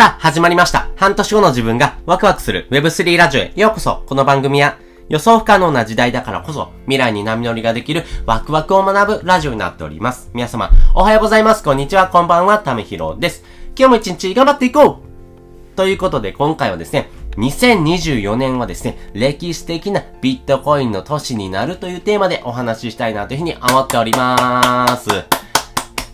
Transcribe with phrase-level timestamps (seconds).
[0.00, 0.88] さあ、始まりました。
[0.96, 4.02] 半年後の自分がワクワクする Web3 ラジオへようこそ。
[4.06, 4.78] この番組は
[5.10, 10.30] 予想不可能な時代だからこそ未来に波乗りができるワクワクを学ぶラジオになっております。
[10.32, 11.62] 皆様、おはようございます。
[11.62, 12.08] こんにちは。
[12.08, 12.60] こんばんは。
[12.60, 13.44] ためひろです。
[13.78, 15.02] 今日も一日頑張っていこ
[15.74, 25.10] うということで、今回はですね、2024年はですね、歴史的なビットコインの年になるというテーマでお話ししたいなというふうに思っております。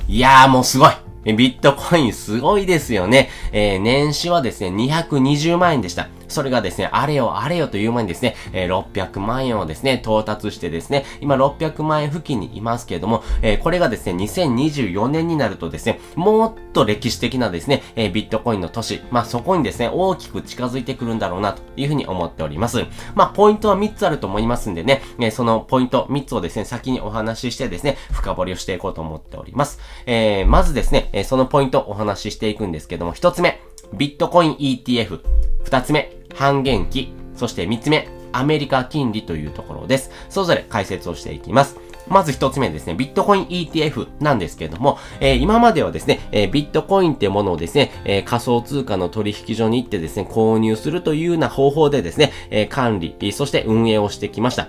[0.09, 3.31] いやーもうすごいビットコインすごいですよね。
[3.53, 6.09] えー年始はですね、220万円でした。
[6.29, 22.85] それがですね、あれよあれよという間にですね、え600万円をですね、到達してですね、今600万円付近にいますけれども、えーこれがですね、2024年になるとですね、もっと歴史的なですね、えービットコインの年、まあそこにですね、大きく近づいてくるんだろうなというふうに思っております。
[23.15, 29.81] まあポイントは3つあると思いますんでね、えーそのポイント3つをですね、先にお話ししてですね、深掘りをしていこうと思っております。
[30.07, 33.61] えまずですね、えそのポイントお話ししていくんですけども、1つ目、
[33.95, 35.21] ビットコイン ETF。
[35.65, 37.13] 2つ目、半減期。
[37.35, 40.11] そして3つ目、アメリカ金利というところです。
[40.29, 41.77] それぞれ解説をしていきます。
[42.09, 54.69] まず一つ目ですね、ビットコイン ETF なんですけれども、えー今まではですね、えービットコインっていうものをですね、えー仮想通貨の取引所に行ってですね、購入するというような方法でですね、え管理、そして運営をしてきました。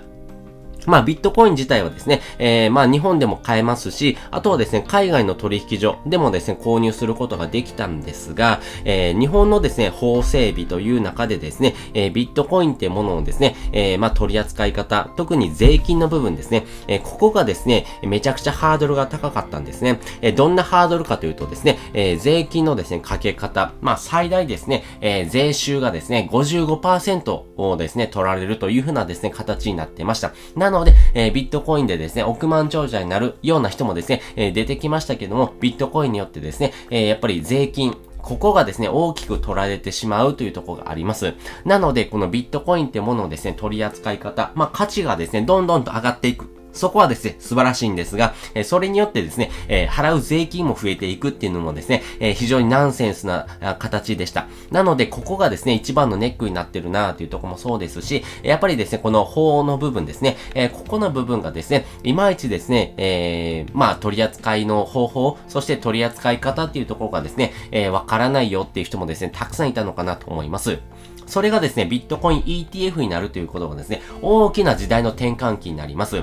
[0.88, 20.00] まあ、ビットコイン自体はですね、えー、まあ、日本でも買えますし、あとはですね、海外の取引所でもですね、購入することができたんですが、えー、日本のですね、法整備という中でですね、えー、ビットコインってものをですね、えー、まあ、取り扱い方、特に税金の部分ですね、えー、ここがですね、めちゃくちゃハードルが高かったんですね。
[20.22, 30.32] えー、どんなハードルかというとですね、えー、税金のですね、かけ方、まあ、最大ですね、えー、税収がですね、55%をですね、取られるというふうなですね、形になってました。
[30.56, 41.34] なのので、えービットコインでですね、億万長者になるような人もですね、え出てきましたけども、ビットコインによってですね、えやっぱり税金、ここがですね、大きく取られてしまうというところがあります。
[41.64, 46.57] なので、このビットコインってものをですね、取り扱い方、まあ価値がですね、どんどんと上がっていく。
[46.72, 53.46] そこはですね、素晴らしいんですが、えそれによってですね、え払う税金も増えていくっていうのもですね、え非常にナンセンスな
[53.78, 54.46] 形でした。
[54.70, 70.78] なので、ここがですね、一番のネックになってるなというとこもそうですし、やっぱりですね、この法の部分ですね、えここの部分がですね、いまいちですね、えーまあ、取り扱いの方法、そして取り扱い方っていうところがですね、えーわからないよっていう人もですね、たくさんいたのかなと思います。
[71.26, 76.22] それがですね、ビットコイン ETF になるということがですね、大きな時代の転換期になります。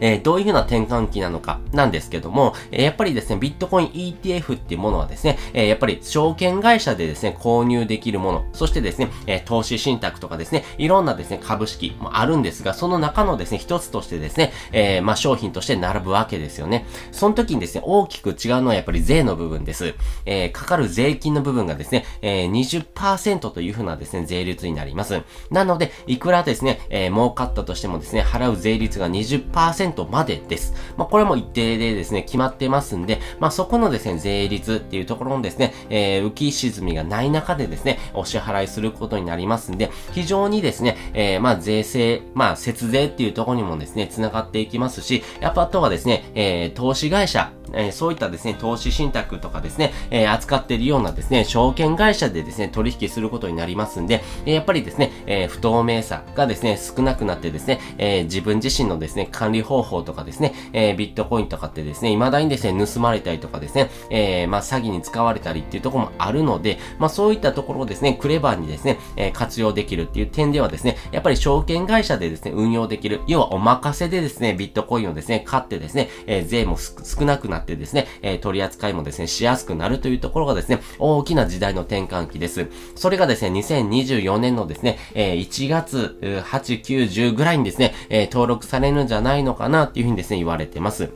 [0.00, 16.86] えーどういうふうな転換期なのかなんですけども、えやっぱりですね、ビットコイン ETF っていうものはですね、えやっぱり証券会社でですね、購入できるもの、そしてですね、え投資信託とかですね、いろんなですね、株式もあるんですが、その中のですね、一つとしてですね、えまあ商品として並ぶわけですよね。
[17.12, 19.94] その時にですね、大きく違うのはやっぱり税の部分です。
[20.26, 25.22] えーかかる税金の部分がですね、えー20%というふうなですね、税率になります。
[25.50, 30.74] なので、いくらですね、えー儲かったとしてもですね、払う税率が20%までです。
[30.96, 82.66] まあ、これも一定でですね、決まってますんで、まあ、そこのですね、税率っていうところのですね、えー浮き沈みがない中でですね、お支払いすることになりますんで、非常にですね、えーまあ、税制、まあ、節税っていうところにもですね、繋がっていきますし、やっぱあとはですね、えー投資会社、えそういったですね、投資信託とかですね、え扱っているようなですね、証券会社でですね、取引することになりますんで、えやっぱりですね、え不透明さがですね、少なくなってですね、え自分自身のですね、管理方法とかですね、えビットコインとかってですね、未だにですね、盗まれたりとかですね、えまあ、詐欺に使われたりっていうところもあるので、まあ、そういったところをですね、クレバーにですね、え活用できるっていう点ではですね、やっぱり証券会社でですね、運用できる、要はお任せでですね、ビットコインをですね、買ってですね、え税も少なくなってってですね、えー取り扱いもですね、しやすくなるというところがですね、大きな時代の転換期です。
[82.96, 91.10] それがですね、2024年のですね、えー1月、8、9、10ぐらいにですね、えー登録されるんじゃないのかなっていうふうにですね、言われてます。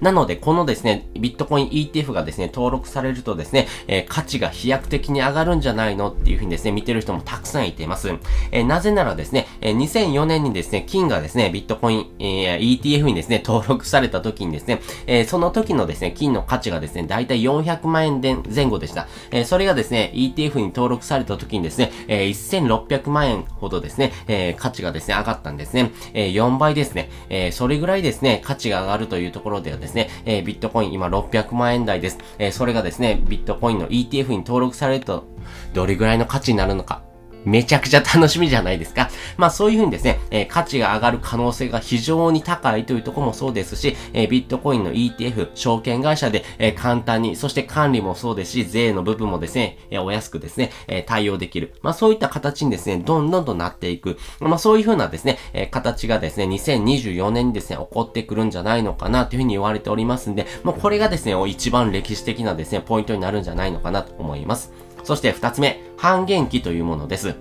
[0.00, 8.08] なので、このですね、ビットコイン ETF がですね、登録されるとですね、えー価値が飛躍的に上がるんじゃないのっていうふうにですね、見てる人もたくさんいています。
[8.52, 19.08] えーなぜならですね、えー2004年にですね、金がですね、ビットコイン、え ETF にですね、登録された時にですね、えその時のですね、金の価値がですね、だいたい400万円で前後でした。
[19.30, 25.90] えそれがですね、ETF に登録された時にですね、えー1600万円ほどですね、え価値がですね、上がったんですね。
[26.12, 27.10] え4倍ですね。
[27.30, 32.18] えそれぐらいですね、価値が上がるというところではですね、えービットコイン今600万円台です。
[32.38, 35.24] えーそれがですね、ビットコインの ETF に登録されると、
[35.72, 37.03] どれぐらいの価値になるのか。
[37.44, 39.10] めちゃくちゃ楽しみじゃないですか。
[39.36, 51.74] まあそういうふうにですね、えー、価値が上がる可能性が非常に高いというとこもそうですし、えー、ビットコインの ETF、証券会社で、えー、簡単に、そして管理もそうですし、税の部分もですね、えお安くですね、え対応できる。
[51.82, 54.18] まあそういった形にですね、どんどんとなっていく。
[54.40, 64.72] まあそういうふうなですね、え形がですね、2024年にですね、起こってくるんじゃないのかなというふうに言われておりますんで、もうこれがですね、一番歴史的なですね、ポイントになるんじゃないのかなと思います。
[65.04, 67.34] そして二つ目、半減期というものです。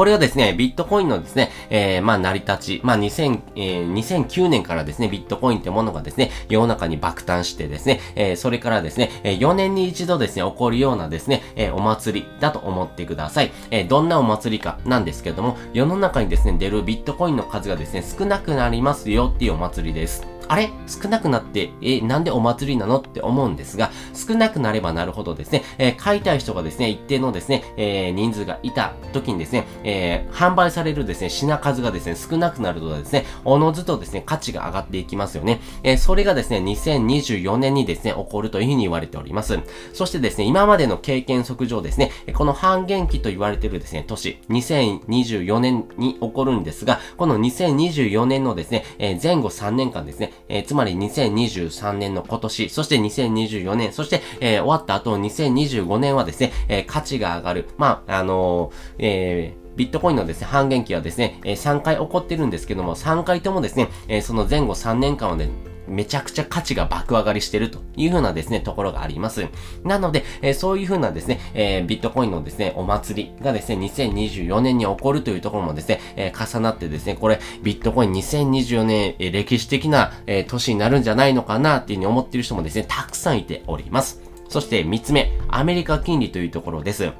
[0.00, 13.52] これはですね、ビットコインのですね、えー、まあ、成り立ち、まあ、2000、えー、2009年からですね、ビットコインってものがですね、世の中に爆誕してですね、えー、それからですね、え4年に一度ですね、起こるようなですね、えお祭りだと思ってください。
[13.70, 20.29] えどんなお祭りかなんですけども、世の中にですね、出るビットコインの数がですね、少なくなりますよっていうお祭りです。
[20.50, 20.68] あれ？
[20.88, 22.98] 少なくなって、え、なんでお祭りなの？
[22.98, 35.60] って思うんですが、少なくなればなるほどですね、えー、買いたい人がですね、一定のですね、えー、人数がいた時にですね、えー、販売されるですね、品数がですね、少なくなるとですね、おのずとですね、価値が上がっていきますよね。
[35.84, 39.56] えー、それがですね、2024年にですね、起こるというふうに言われております。
[39.92, 57.68] そしてですね、今までの経験則上ですね、この半減期と言われているですね、年、2024年に起こるんですが、この2024年のですね、えー、前後3年間ですね、えー、つまり2023年の今年、そして2024年、そして、えー、終わった後2025年はですね、え、価値が上がる。
[57.78, 65.48] まあ、あの、え、ビットコインのですね、半減期はですね、えー、3回起こってるんですけども、3回ともですね、え、その前後3年間はね、
[65.90, 69.46] めちゃくちゃ価値が爆上がりしてるという風なですね、ところがあります。
[69.84, 84.22] なので、えー、そういう風なですね、えー、ビットコインのですね、お祭りがですね、2024年に起こるというところもですね、えー、重なってですね、これ、ビットコイン2024年、え歴史的な、え年になるんじゃないのかなっていうふうに思ってる人もですね、たくさんいております。
[84.48, 87.12] そして3つ目、アメリカ金利というところです。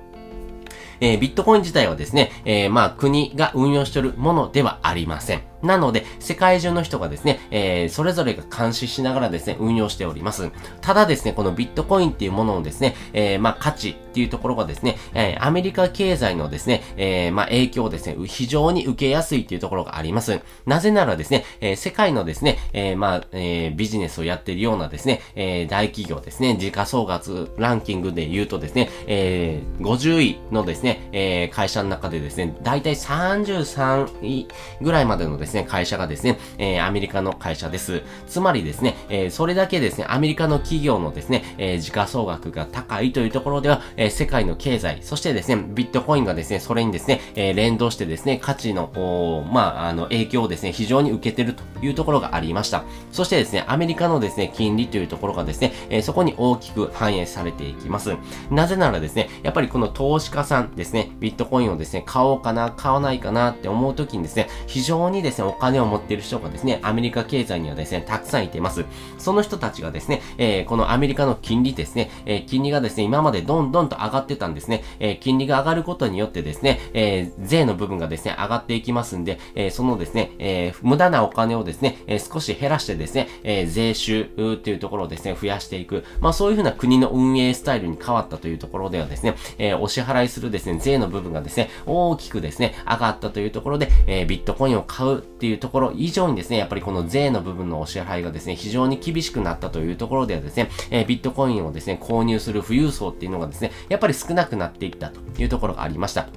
[1.00, 5.49] えー、ビットコイン自体はですね、えー、まあ国が運用しているものではありません。
[5.62, 10.50] なので、世界中の人がですね、えー、それぞれが監視しながらですね、運用しております。
[10.80, 20.40] ただですね、このビットコインっていうもののですね、えー、まあ、価値っていうところがですね、えー、アメリカ経済のですね、えー、まあ、影響をですね、非常に受けやすいっていうところがあります。
[20.66, 34.48] なぜならですね、えー、世界のですね、えー、まあ、えー、ビジネスをやっているようなですね、えー、大企業ですね、時価総額ランキングで言うとですね、えー、50位のですね、えー、会社の中でですね、だいたい33位
[34.80, 38.02] ぐらいまでのですね、会社がですね、えー、アメリカの会社です。
[38.26, 52.84] つまりですね、えー、それだけですね、アメリカの企業のですね、えー、時価総額が高いというところでは、えー、世界の経済、そしてですね、ビットコインがですね、それにですね、えー、連動してですね、価値の、おまあ、あの、影響をですね、非常に受けてるというところがありました。
[53.12, 58.16] そしてですね、アメリカのですね、金利というところがですね、えー、そこに大きく反映されていきます。
[58.50, 68.84] なぜならですね、やっぱりこの投資家さんですね、ビットコインをですね、買おうかな、買わないかなって思うときにですね、非常にですね、お金を持っている人がですね、アメリカ経済にはですね、たくさんいてます。
[69.18, 86.04] その人たちがですね、えー、このアメリカの金利ですね、えー、金利がですね、今までどんどんと上がってたんですね、えー、金利が上がることによってですね、えー、税の部分がですね、上がっていきますんで、えー、そのですね、えー、無駄なお金をですね、えー、少し減らしてですね、えー、税収っていうところをですね、増やしていく。
[86.20, 106.28] まあそういうふうな国の運営スタイルに変わったというところではですね、えー、お支払いするですね、税の部分がですね、大きくですね、上がったというところで、えー、ビットコインを買うっていうところ以上にですね、やっぱりこの税の部分のお支払いがですね、非常に厳しくなったというところではですね、えー、ビットコインをですね、購入する富裕層っていうのがですね、やっぱり少なくなっていったというところがありました。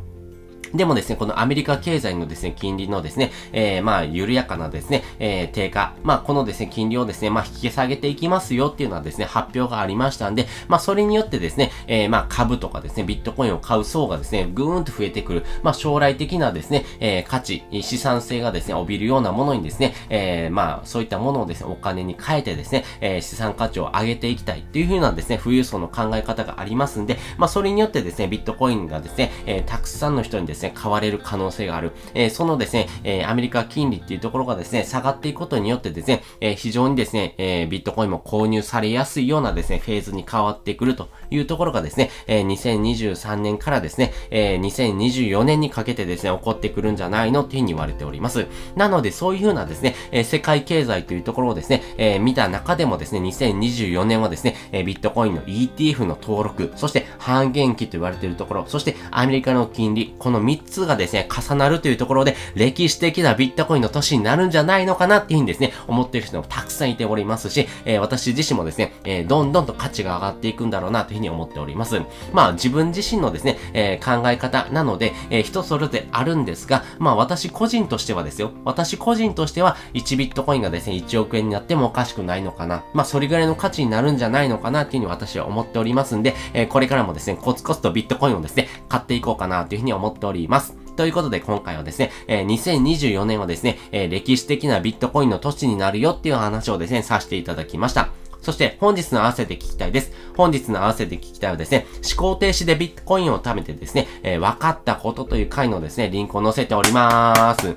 [0.73, 5.93] でもですね、このアメリカ経済のですね、金利のですね、えー、まあ、緩やかなですね、えー、低下。
[6.03, 15.45] まあ、このですね、金利をですね、まあ、引き下げていきますよっていうのはですね、発表がありましたんで、まあ、それによってですね、えー、まあ、株とかですね、ビットコインを買う層がですね、ぐーんと増えてくる。
[15.61, 31.91] まあ、将来的なですね、えー、価値、資産性がですね、帯びるようなものにですね、えー、まあ、そういったものをですね、お金に変えてですね、えー、資産価値を上げていきたいっていう風なですね、富裕層の考え方がありますんで、まあ、それによってですね、ビットコインがですね、えー、たくさんの人にですね、ね買われる可能性がある。
[32.13, 48.47] えー、そのですね、えー、アメリカ金利っていうところがですね、下がっていくことによってですね、えー、非常にですね、えビットコインも購入されやすいようなですね、フェーズに変わってくるというところがですね、え2023年からですね、え2024年にかけてですね、起こってくるんじゃないのっていうふうに言われております。
[48.75, 72.01] なので、そういうふうなですね、え世界経済というところをですね、え見た中でもですね、2024年はですね、えビットコインの ETF の登録、そして半減期と言われているところ、そしてアメリカの金利、この3 3つがですね、重なるというところで、歴史的なビットコインの年になるんじゃないのかなっていうふうにですね、思っている人もたくさんいておりますし、えー、私自身もですね、えー、どんどんと価値が上がっていくんだろうなというふうに思っております。
[72.31, 82.83] まあ、自分自身のですね、えー、考え方なので、えー、人それぞれあるんですが、まあ、私個人としてはですよ、私個人としては、1ビットコインがですね、1億円になってもおかしくないのかな。
[82.93, 90.32] まあ、それぐらいの価値になるんじゃないのかなっていうふうに私は思っておりますんで、えー、これからもですね、コツコツとビットコインをですね、買っていこうかなというふうに思っております。
[90.33, 98.09] りますということで今回はですね、えー、2024年はですね、えー、歴史的なビットコインの年になるよっていう話をですね、させていただきました。
[98.41, 100.11] そして本日の合わせて聞きたいです。
[100.35, 107.67] 本日の合わせて聞きたいはですね、思考停止でビットコインを貯めてですね、えー、分かったことという回のですね、リンクを載せております。
[107.67, 107.75] 思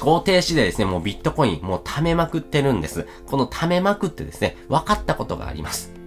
[0.00, 3.06] 考停止でですね、もうビットコイン、もう貯めまくってるんです。
[3.26, 5.99] この貯めまくってですね、分かったことがあります。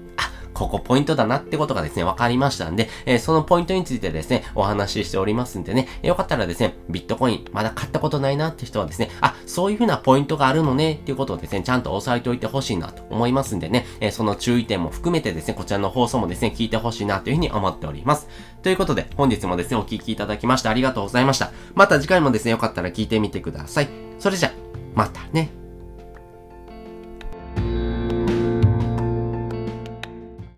[0.53, 18.27] ここポイントだなってことがですね、分かりましたんで、えー、そのポイントについてですね、お話ししておりますんでね、よかったらですね、ビットコイン、まだ買ったことないなって人はですね、あ、そういう風なポイントがあるのねっていうことをですね、ちゃんと押さえておいてほしいなと思いますんでね、えー、その注意点も含めてですね、こちらの放送もですね、聞いてほしいなというふうに思っております。
[18.61, 21.51] ということで、本日もですね、お聴きいただきましてありがとうございました。
[21.75, 23.89] また次回もですね、よかったら聞いてみてください。
[24.19, 24.51] それじゃ、
[24.95, 25.62] またね。